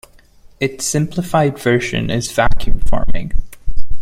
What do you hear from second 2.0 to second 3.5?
is vacuum forming.